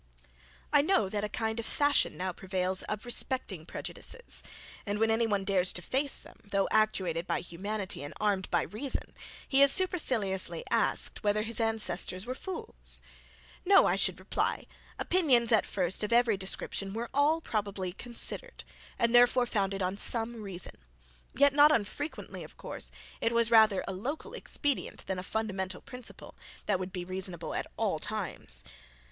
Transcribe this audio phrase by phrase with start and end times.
[0.73, 4.41] I know that a kind of fashion now prevails of respecting prejudices;
[4.83, 8.63] and when any one dares to face them, though actuated by humanity and armed by
[8.63, 9.13] reason,
[9.47, 12.99] he is superciliously asked, whether his ancestors were fools.
[13.63, 14.65] No, I should reply;
[14.97, 18.63] opinions, at first, of every description, were all, probably, considered,
[18.97, 20.77] and therefore were founded on some reason;
[21.35, 22.91] yet not unfrequently, of course,
[23.21, 26.33] it was rather a local expedient than a fundamental principle,
[26.65, 28.63] that would be reasonable at all times.